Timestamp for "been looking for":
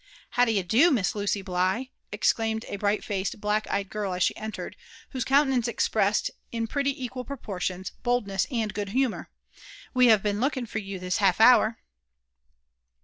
10.23-10.79